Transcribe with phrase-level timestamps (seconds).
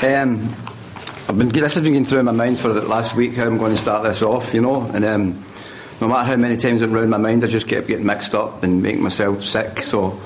[0.00, 0.54] Um,
[1.28, 3.58] I've been, this has been going through my mind for the last week how I'm
[3.58, 5.44] going to start this off, you know, and um,
[6.00, 8.62] no matter how many times it round my mind, I just kept getting mixed up
[8.62, 9.82] and making myself sick.
[9.82, 10.16] So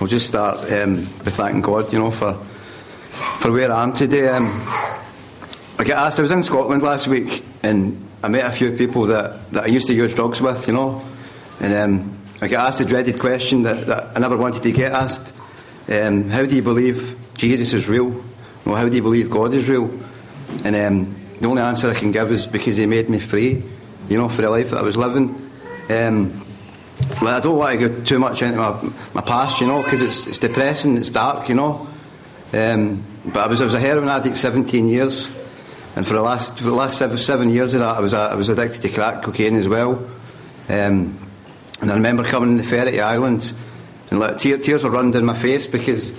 [0.00, 2.34] I'll just start um, with thanking God, you know, for
[3.38, 4.30] for where I am today.
[4.30, 4.46] Um,
[5.78, 6.18] I get asked.
[6.18, 9.66] I was in Scotland last week, and I met a few people that, that I
[9.68, 11.04] used to use drugs with, you know,
[11.60, 14.90] and um, I get asked the dreaded question that, that I never wanted to get
[14.90, 15.32] asked:
[15.88, 18.24] um, How do you believe Jesus is real?
[18.64, 19.90] Well, how do you believe God is real?
[20.64, 23.62] And um, the only answer I can give is because He made me free,
[24.08, 25.50] you know, for the life that I was living.
[25.88, 26.44] Um,
[27.20, 30.02] but I don't want to go too much into my, my past, you know, because
[30.02, 31.86] it's, it's depressing, it's dark, you know.
[32.52, 35.26] Um, but I was, I was a heroin addict 17 years,
[35.96, 38.34] and for the last, for the last seven, seven years of that, I was, I
[38.34, 39.92] was addicted to crack cocaine as well.
[40.68, 41.18] Um,
[41.80, 43.52] and I remember coming in the ferry to Ireland,
[44.10, 46.18] and like, tears, tears were running down my face because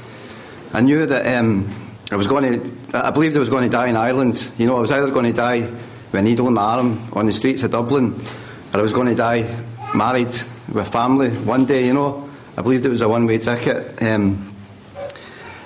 [0.73, 1.67] I knew that um,
[2.11, 4.51] I was going to, I believed I was going to die in Ireland.
[4.57, 7.25] You know, I was either going to die with a needle in my arm on
[7.25, 8.19] the streets of Dublin,
[8.73, 9.63] or I was going to die
[9.95, 10.35] married
[10.73, 12.29] with family one day, you know.
[12.57, 14.03] I believed it was a one way ticket.
[14.03, 14.53] Um,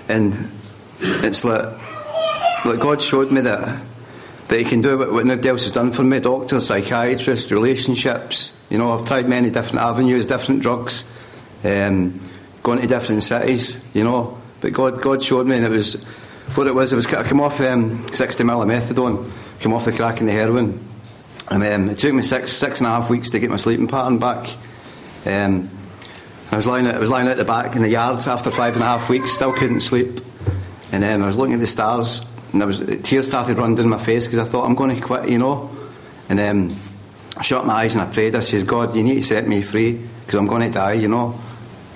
[0.08, 0.52] and
[1.00, 1.66] it's like,
[2.64, 3.82] like God showed me that
[4.48, 8.56] that He can do what, what nobody else has done for me doctors, psychiatrists, relationships.
[8.70, 11.06] You know, I've tried many different avenues, different drugs,
[11.64, 12.20] um,
[12.62, 14.40] going to different cities, you know.
[14.62, 16.06] But God, God showed me, and it was
[16.54, 19.30] what it was, it was I came off um, 60 mil of methadone,
[19.60, 20.86] came off the crack and the heroin.
[21.50, 23.88] And um, it took me six, six and a half weeks to get my sleeping
[23.88, 24.50] pattern back.
[25.26, 25.70] Um,
[26.52, 28.84] I was lying, I was lying out the back in the yard after five and
[28.84, 30.22] a half weeks, still couldn't sleep.
[30.92, 33.90] And um, I was looking at the stars, and there was tears started running down
[33.90, 35.76] my face because I thought I'm going to quit, you know.
[36.30, 36.76] And um,
[37.36, 38.36] I shut my eyes and I prayed.
[38.36, 41.08] I says, God, you need to set me free because I'm going to die, you
[41.08, 41.40] know.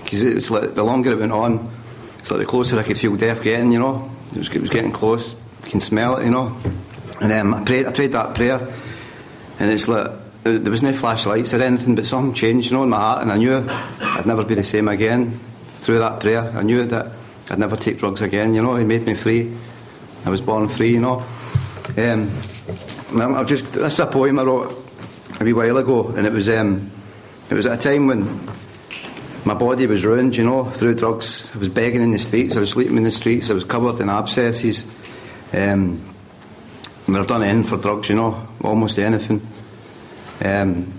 [0.03, 1.71] Because it's like the longer it went on,
[2.19, 4.11] it's like the closer I could feel death getting, you know.
[4.31, 5.33] It was, it was getting close.
[5.63, 6.55] You can smell it, you know.
[7.21, 8.59] And um, I prayed, I prayed that prayer,
[9.59, 10.11] and it's like
[10.43, 13.31] there was no flashlights or anything, but something changed, you know, in my heart, and
[13.31, 15.39] I knew I'd never be the same again.
[15.77, 17.11] Through that prayer, I knew that
[17.49, 18.53] I'd never take drugs again.
[18.53, 19.55] You know, He made me free.
[20.25, 20.93] I was born free.
[20.93, 21.25] You know.
[21.97, 22.31] Um,
[23.17, 24.71] I just this is a poem I wrote
[25.39, 26.91] a wee while ago, and it was um,
[27.49, 28.27] it was at a time when
[29.45, 31.49] my body was ruined, you know, through drugs.
[31.55, 33.99] I was begging in the streets, I was sleeping in the streets, I was covered
[34.01, 34.85] in abscesses.
[35.53, 36.01] Um,
[37.07, 39.41] and I've done anything for drugs, you know, almost anything.
[40.43, 40.93] Um,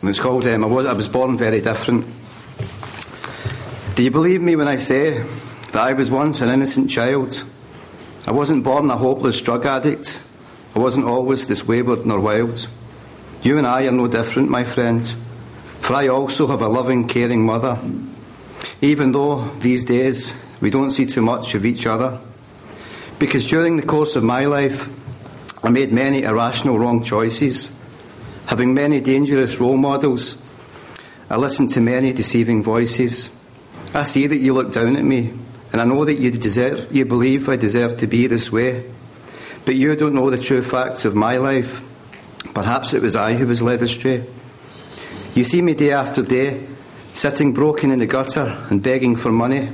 [0.00, 2.06] and it's called um, I, was, I was born very different.
[3.94, 5.22] Do you believe me when I say
[5.72, 7.44] that I was once an innocent child?
[8.26, 10.22] I wasn't born a hopeless drug addict.
[10.74, 12.68] I wasn't always this wayward nor wild.
[13.42, 15.14] You and I are no different, my friend,
[15.86, 17.78] for I also have a loving, caring mother.
[18.80, 22.18] Even though these days we don't see too much of each other.
[23.20, 24.88] Because during the course of my life,
[25.64, 27.70] I made many irrational wrong choices,
[28.46, 30.42] having many dangerous role models.
[31.30, 33.30] I listened to many deceiving voices.
[33.94, 35.34] I see that you look down at me,
[35.70, 38.90] and I know that you deserve, you believe I deserve to be this way.
[39.64, 41.80] But you don't know the true facts of my life.
[42.54, 44.26] Perhaps it was I who was led astray.
[45.36, 46.66] You see me day after day,
[47.12, 49.68] sitting broken in the gutter and begging for money,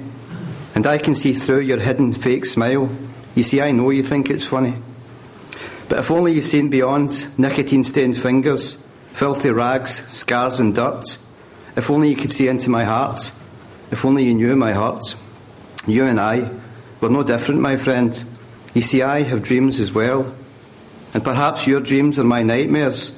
[0.74, 2.90] and I can see through your hidden fake smile.
[3.36, 4.74] You see, I know you think it's funny.
[5.88, 8.76] But if only you seen beyond nicotine stained fingers,
[9.12, 11.16] filthy rags, scars, and dirt.
[11.76, 13.30] If only you could see into my heart.
[13.92, 15.14] If only you knew my heart.
[15.86, 16.50] You and I
[17.00, 18.24] were no different, my friend.
[18.74, 20.34] You see, I have dreams as well.
[21.14, 23.16] And perhaps your dreams are my nightmares.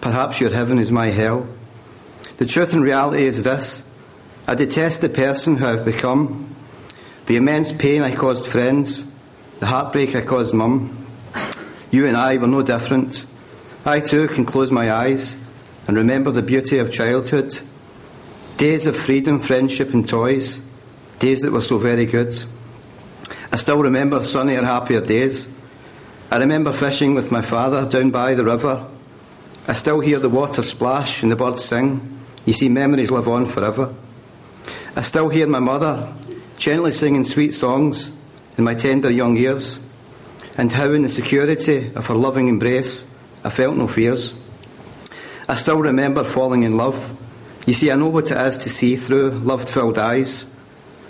[0.00, 1.46] Perhaps your heaven is my hell.
[2.38, 3.90] The truth and reality is this
[4.46, 6.54] I detest the person who I've become,
[7.26, 9.10] the immense pain I caused friends,
[9.58, 11.06] the heartbreak I caused mum.
[11.90, 13.26] You and I were no different.
[13.86, 15.38] I too can close my eyes
[15.88, 17.60] and remember the beauty of childhood.
[18.58, 20.60] Days of freedom, friendship, and toys.
[21.18, 22.34] Days that were so very good.
[23.50, 25.50] I still remember sunnier, happier days.
[26.30, 28.86] I remember fishing with my father down by the river.
[29.66, 32.12] I still hear the water splash and the birds sing.
[32.46, 33.94] You see, memories live on forever.
[34.94, 36.14] I still hear my mother
[36.58, 38.16] gently singing sweet songs
[38.56, 39.78] in my tender young ears,
[40.56, 43.04] and how in the security of her loving embrace
[43.44, 44.34] I felt no fears.
[45.48, 47.16] I still remember falling in love.
[47.66, 50.56] You see, I know what it is to see through love filled eyes,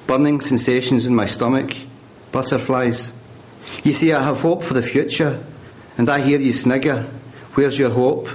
[0.07, 1.75] burning sensations in my stomach,
[2.33, 3.13] butterflies.
[3.85, 5.43] You see, I have hope for the future,
[5.97, 7.03] and I hear you snigger.
[7.55, 8.29] Where's your hope?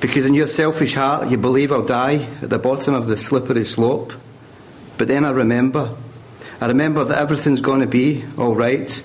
[0.00, 3.64] Because in your selfish heart, you believe I'll die at the bottom of the slippery
[3.64, 4.12] slope.
[4.96, 5.96] But then I remember.
[6.60, 9.04] I remember that everything's going to be all right,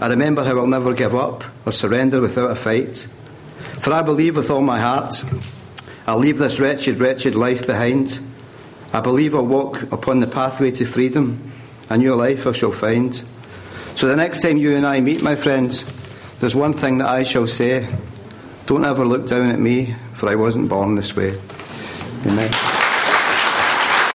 [0.00, 3.08] I remember how I'll never give up or surrender without a fight.
[3.80, 5.24] For I believe with all my heart
[6.06, 8.20] I'll leave this wretched, wretched life behind.
[8.92, 11.52] I believe I'll walk upon the pathway to freedom.
[11.88, 13.14] A new life I shall find.
[13.94, 15.84] So the next time you and I meet, my friends,
[16.40, 17.88] there's one thing that I shall say.
[18.66, 21.32] Don't ever look down at me, for I wasn't born this way.
[22.26, 22.73] Amen.